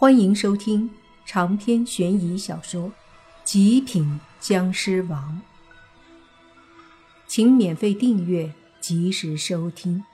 [0.00, 0.88] 欢迎收听
[1.26, 2.84] 长篇悬疑小说
[3.42, 5.42] 《极品僵尸王》，
[7.26, 10.04] 请免费订阅，及时收听。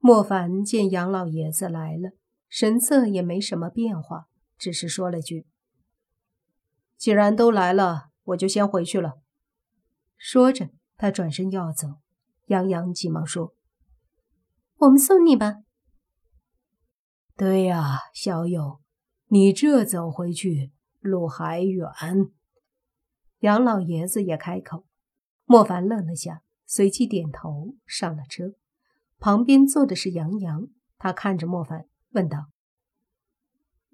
[0.00, 2.10] 莫凡见杨老爷子来了，
[2.48, 4.26] 神色也没什么变化，
[4.58, 5.46] 只是说了句
[6.98, 9.20] ：“既然都来了，我就先回去了。”
[10.18, 11.98] 说着，他转身要走，
[12.46, 13.54] 杨洋急忙说。
[14.84, 15.62] 我们送你吧。
[17.36, 18.80] 对呀，小友，
[19.28, 21.88] 你这走回去路还远。
[23.38, 24.84] 杨老爷子也开口。
[25.46, 28.52] 莫凡愣了下，随即点头上了车。
[29.18, 32.48] 旁边坐的是杨洋，他看着莫凡问道：“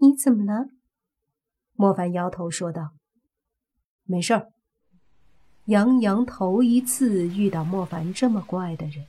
[0.02, 0.66] 你怎么了？”
[1.74, 2.94] 莫凡摇头说道
[4.02, 4.50] ：“没事儿。”
[5.66, 9.06] 杨洋头一次遇到莫凡这么怪的人。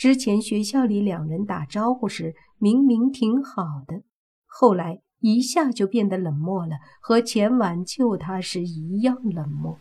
[0.00, 4.02] 之前学校里两人打招呼时明明挺好的，
[4.46, 9.78] 后来一下就变得冷漠了，和前晚救他时一样冷漠。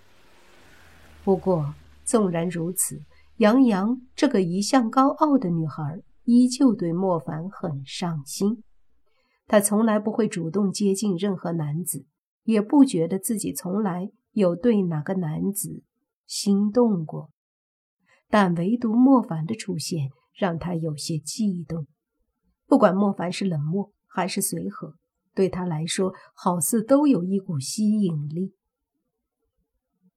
[1.24, 3.02] 不过纵然如此，
[3.38, 8.62] 杨洋这个一向高傲的女孩依旧对莫凡很上心。
[9.48, 12.06] 她从来不会主动接近任何男子，
[12.44, 15.82] 也不觉得自己从来有对哪个男子
[16.28, 17.30] 心动过。
[18.30, 21.88] 但唯独莫凡的出现让他有些悸动。
[22.68, 24.96] 不管莫凡是冷漠还是随和，
[25.34, 28.54] 对他来说好似都有一股吸引力。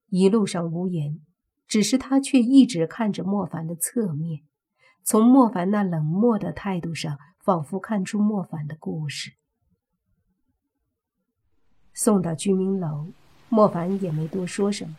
[0.07, 1.19] 一路上无言，
[1.67, 4.43] 只是他却一直看着莫凡的侧面，
[5.03, 9.33] 从莫凡那冷漠的态度上，仿佛看出莫凡的故事。
[11.95, 13.11] 送到居民楼，
[13.49, 14.97] 莫凡也没多说什么，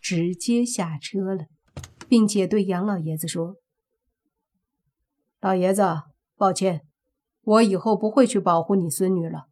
[0.00, 1.46] 直接下车了。
[2.08, 3.56] 并且对杨老爷子说
[5.40, 5.82] ：“老爷子，
[6.36, 6.86] 抱歉，
[7.42, 9.46] 我以后不会去保护你孙女了。”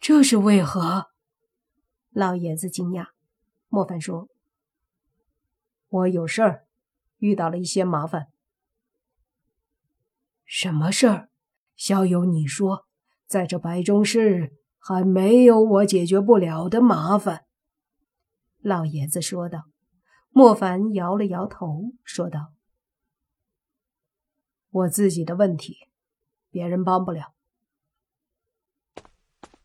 [0.00, 1.06] 这是为何？
[2.10, 3.08] 老爷子惊讶。
[3.68, 4.28] 莫凡说
[5.88, 6.66] ：“我有事儿，
[7.18, 8.28] 遇到了一些麻烦。”
[10.44, 11.28] 什么事儿？
[11.76, 12.86] 小友，你说，
[13.26, 17.44] 在这白中市还没有我解决不了的麻烦。”
[18.60, 19.64] 老爷子说道。
[20.30, 22.52] 莫凡摇了摇头，说道
[24.70, 25.88] ：“我自己的问题，
[26.50, 27.34] 别人帮不了。”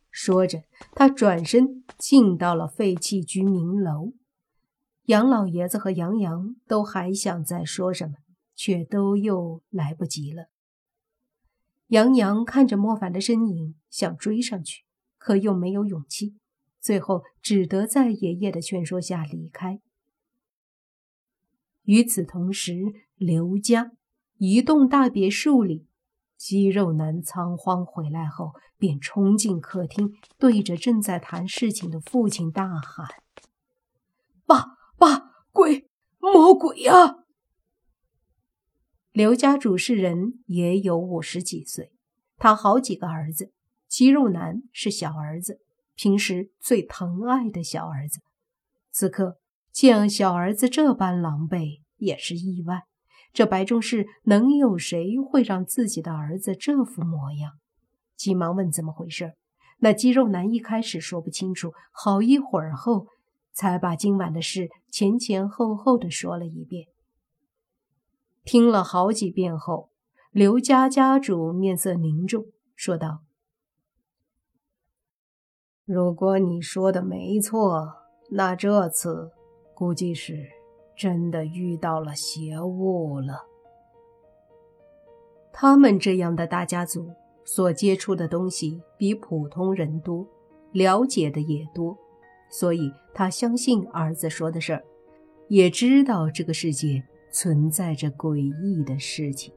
[0.09, 4.13] 说着，他转身进到了废弃居民楼。
[5.03, 8.15] 杨老爷子和杨洋都还想再说什么，
[8.55, 10.47] 却都又来不及了。
[11.87, 14.83] 杨洋看着莫凡的身影，想追上去，
[15.19, 16.37] 可又没有勇气，
[16.81, 19.79] 最后只得在爷爷的劝说下离开。
[21.85, 23.91] 与此同时，刘家
[24.37, 25.87] 一栋大别墅里，
[26.37, 33.07] 肌肉男仓皇回来后，便冲进客厅，对着正在谈事情的父亲大喊
[34.45, 37.23] ：“爸爸，鬼，魔鬼呀！”
[39.13, 41.93] 刘家主事人也有五十几岁，
[42.37, 43.53] 他好几个儿子，
[43.87, 45.61] 肌肉男是小儿子，
[45.95, 48.19] 平时最疼爱的小儿子，
[48.91, 49.39] 此刻。
[49.75, 52.83] 见小儿子这般狼狈，也是意外。
[53.33, 57.59] 这白仲氏能有谁会让自己的儿子这副模样？
[58.15, 59.33] 急忙问怎么回事。
[59.79, 63.07] 那肌肉男一开始说不清楚，好一会儿后，
[63.51, 66.87] 才把今晚的事前前后后的说了一遍。
[68.45, 69.89] 听了好几遍后，
[70.31, 72.45] 刘家家主面色凝重，
[72.77, 73.23] 说道
[75.83, 77.95] ：“如果你说的没错，
[78.31, 79.33] 那这次……”
[79.75, 80.47] 估计是
[80.95, 83.45] 真的遇到了邪物了。
[85.51, 87.07] 他们这样的大家族
[87.43, 90.25] 所接触的东西比普通人多，
[90.71, 91.97] 了解的也多，
[92.49, 94.83] 所以他相信儿子说的事儿，
[95.47, 99.53] 也知道这个世界存在着诡异的事情，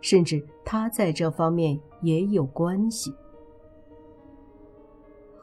[0.00, 3.14] 甚至他在这方面也有关系。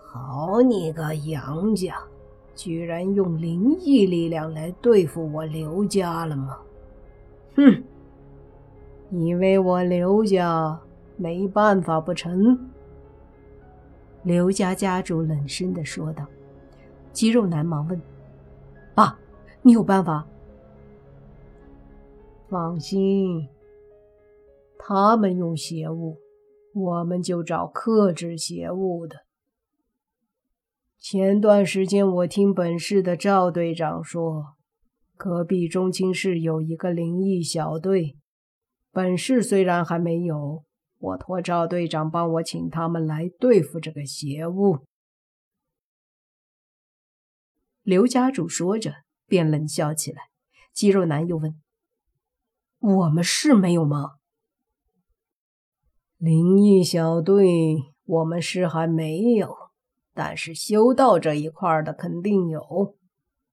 [0.05, 1.95] 好你个杨家！
[2.59, 6.59] 居然用灵异力量来对付我刘家了吗？
[7.55, 7.81] 哼！
[9.11, 10.77] 以为我刘家
[11.15, 12.59] 没办法不成？
[14.23, 16.25] 刘家家主冷声的说道。
[17.13, 18.01] 肌肉男忙问
[18.93, 19.17] ：“爸，
[19.61, 20.27] 你有办法？”
[22.49, 23.47] 放心，
[24.77, 26.17] 他们用邪物，
[26.73, 29.15] 我们就找克制邪物的。
[30.99, 34.57] 前段时间，我听本市的赵队长说，
[35.15, 38.17] 隔壁中青市有一个灵异小队，
[38.91, 40.65] 本市虽然还没有，
[40.97, 44.79] 我托赵队长帮我请他们来对付这个邪物。”
[47.81, 50.23] 刘家主说着，便冷笑起来。
[50.73, 51.61] 肌肉男又问
[52.79, 54.17] ：“我们是没有吗？”
[56.19, 57.45] 灵异小队，
[58.03, 59.68] 我们是还没有，
[60.19, 62.97] 但是修道这一块的肯定有。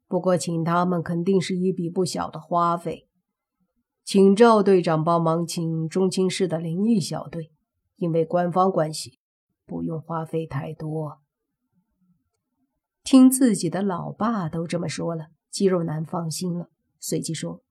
[0.09, 3.09] 不过，请他们肯定是一笔不小的花费。
[4.03, 7.53] 请赵队长帮忙请中青市的灵异小队，
[7.95, 9.21] 因为官方关系，
[9.65, 11.21] 不用花费太多。
[13.05, 17.63] 听自己的老爸都这么说了，肌肉男放心了，随即说：“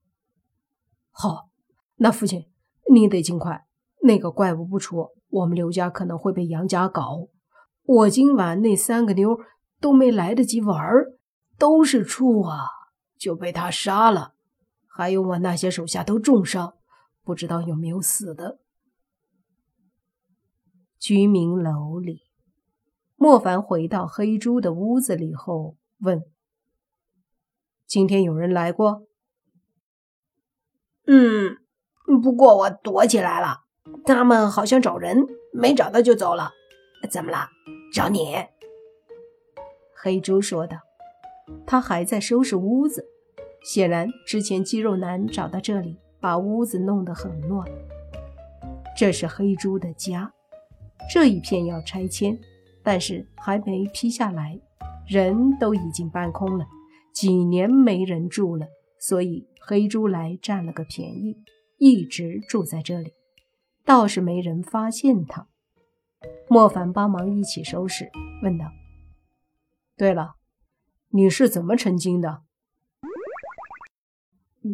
[1.12, 1.50] 好，
[1.96, 2.46] 那父亲，
[2.90, 3.66] 你得尽快。
[4.04, 7.28] 那个怪物不出，我们刘家可能会被杨家搞。
[7.86, 9.38] 我今晚那三个妞
[9.80, 10.78] 都没来得及玩，
[11.56, 12.66] 都是处啊，
[13.16, 14.34] 就被他杀了。
[14.88, 16.74] 还有我那些手下都重伤，
[17.22, 18.58] 不知道有没有死的。”
[20.98, 22.22] 居民楼里。
[23.18, 26.22] 莫凡回到黑猪的屋子里后，问
[27.86, 29.06] ：“今天有人来过
[31.06, 31.56] ？”“嗯，
[32.20, 33.60] 不过我躲起来了。
[34.04, 36.50] 他们好像找人，没找到就走了。
[37.10, 37.48] 怎么了？
[37.92, 38.34] 找你？”
[39.94, 40.78] 黑猪说道。
[41.64, 43.06] 他还在收拾屋子，
[43.62, 47.64] 显然之前肌肉男找到这里，把屋子弄得很乱。
[48.96, 50.32] 这是黑猪的家，
[51.08, 52.36] 这一片要拆迁。
[52.82, 54.60] 但是还没批下来，
[55.06, 56.66] 人都已经搬空了，
[57.12, 58.66] 几年没人住了，
[58.98, 61.36] 所以黑猪来占了个便宜，
[61.78, 63.12] 一直住在这里，
[63.84, 65.46] 倒是没人发现他。
[66.48, 68.10] 莫凡帮忙一起收拾，
[68.42, 68.66] 问道
[69.96, 70.34] ：“对了，
[71.08, 72.42] 你是怎么成精的？”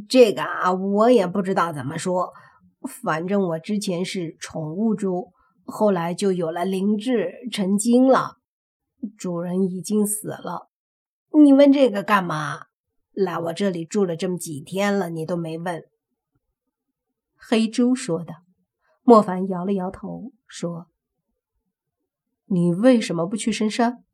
[0.09, 2.33] 这个啊，我也不知道怎么说，
[3.03, 5.33] 反正我之前是宠物猪。
[5.65, 8.37] 后来就有了灵智，成精了。
[9.17, 10.71] 主人已经死了。
[11.33, 12.67] 你问这个干嘛？
[13.13, 15.85] 来我这里住了这么几天了，你都没问。
[17.37, 18.35] 黑猪说的。
[19.03, 20.87] 莫凡摇了摇头，说
[22.53, 24.05] ：“你为什么不去深山？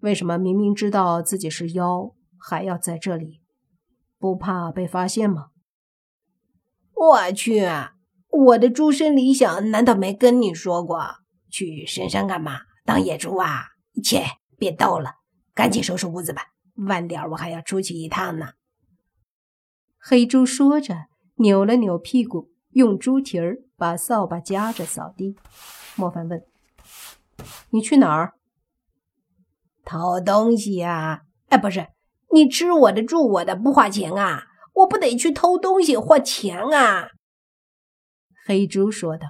[0.00, 3.40] 为什么明明知道自己是妖，还要在这里？
[4.18, 5.46] 不怕被发现吗？”
[6.94, 7.66] 我去。
[8.28, 11.00] 我的诸生理想难道没跟你说过？
[11.48, 12.60] 去深山干嘛？
[12.84, 13.68] 当野猪啊？
[14.04, 14.24] 切，
[14.58, 15.14] 别逗了，
[15.54, 16.42] 赶紧收拾屋子吧，
[16.86, 18.48] 晚点我还要出去一趟呢。
[19.98, 21.06] 黑猪说着，
[21.36, 25.36] 扭了扭屁股，用猪蹄儿把扫把夹着扫地。
[25.96, 26.44] 莫凡问
[27.70, 28.34] ：“你去哪儿？
[29.84, 31.22] 偷东西呀？
[31.48, 31.86] 哎，不是，
[32.32, 34.44] 你吃我的住我的不花钱啊？
[34.74, 37.08] 我不得去偷东西换钱啊？”
[38.46, 39.28] 黑猪说道：“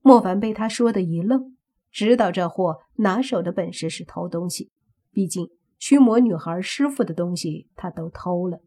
[0.00, 1.56] 莫凡被他说的一愣，
[1.90, 4.70] 知道这货拿手的本事是偷东西，
[5.10, 5.48] 毕竟
[5.78, 8.60] 驱魔女孩师傅的东西他都偷了。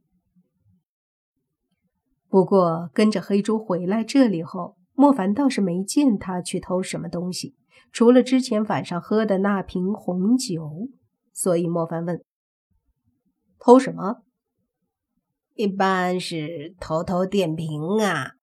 [2.29, 7.55] 不过跟着黑猪回来这里后，莫凡倒是没见他去偷什么东西，
[7.91, 10.89] 除了之前晚上喝的那瓶红酒。
[11.33, 12.23] 所以莫凡问：
[13.59, 14.23] 偷什么？
[15.53, 18.33] 一般是偷偷电瓶啊。”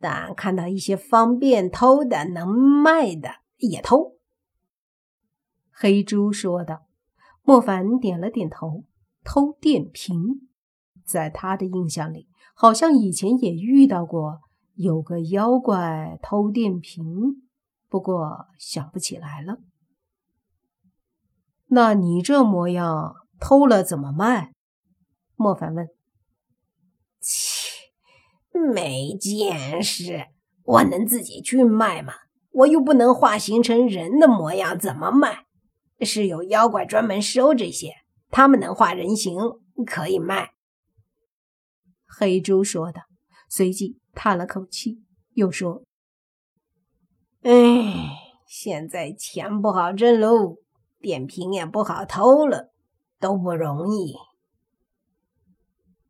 [0.00, 4.16] 但看到一些方便偷的、能卖的也偷。
[5.70, 6.86] 黑猪说道。
[7.42, 8.84] 莫凡点了点头。
[9.22, 10.48] 偷电瓶，
[11.04, 14.40] 在他的印象里，好像以前也遇到过
[14.74, 17.04] 有个妖怪偷电瓶，
[17.90, 19.58] 不过想不起来了。
[21.66, 24.54] 那你这模样，偷了怎么卖？
[25.34, 25.88] 莫凡问。
[27.20, 27.68] 切。
[28.52, 30.26] 没见识，
[30.64, 32.14] 我能自己去卖吗？
[32.50, 35.46] 我又不能化形成人的模样，怎么卖？
[36.00, 37.94] 是有妖怪专门收这些，
[38.28, 39.36] 他们能化人形，
[39.86, 40.52] 可以卖。
[42.06, 43.02] 黑猪说的，
[43.48, 45.84] 随即叹了口气，又说
[47.42, 47.52] ：“哎，
[48.46, 50.56] 现在钱不好挣喽，
[50.98, 52.70] 电瓶也不好偷了，
[53.18, 54.14] 都不容易。”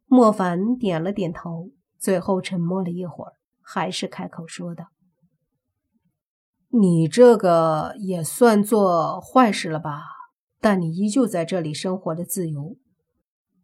[0.07, 1.71] 莫凡点了点头。
[1.99, 4.87] 最后沉默了一会儿，还是开口说道
[6.73, 10.05] ：“你这个也算做坏事了吧？
[10.63, 12.79] 但你依旧在这里生活的自由。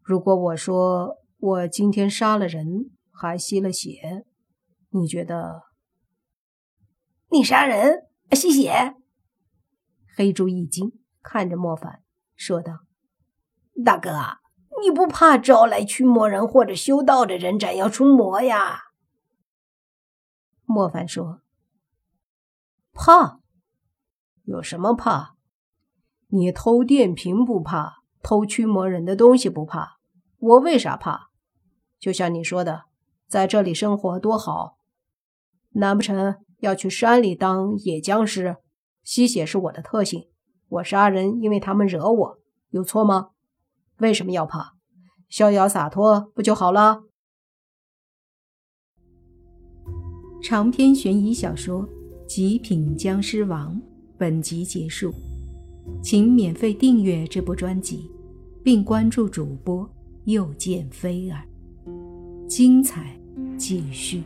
[0.03, 4.27] 如果我说我今天杀了人，还吸了血，
[4.91, 5.63] 你觉得？
[7.37, 8.97] 你杀人吸血？”
[10.17, 12.03] 黑猪一惊，看着莫凡
[12.35, 12.81] 说道
[13.85, 14.11] ：“大哥。”
[14.83, 18.79] 你不怕招来驱魔人或者修道的人斩妖除魔呀？
[20.67, 21.41] 莫凡说
[22.93, 23.41] ：“怕？
[24.45, 25.37] 有什么怕？
[26.27, 29.97] 你偷电瓶不怕，偷驱魔人的东西不怕，
[30.37, 31.31] 我为啥怕？
[31.99, 32.85] 就像你说的，
[33.27, 34.77] 在这里生活多好。
[35.71, 38.57] 难不成要去山里当野僵尸？
[39.03, 40.27] 吸血是我的特性，
[40.69, 42.39] 我杀人因为他们惹我，
[42.71, 43.31] 有错吗？
[43.99, 44.75] 为什么要怕？
[45.29, 47.05] 逍遥洒脱不就好了？”
[50.43, 51.83] 长篇悬疑小说
[52.27, 53.75] 《极品僵尸王》
[54.19, 55.13] 本集结束，
[56.03, 58.11] 请免费订阅这部专辑，
[58.63, 59.89] 并关注主播
[60.25, 61.43] 又见菲儿，
[62.49, 63.19] 精彩
[63.57, 64.23] 继续。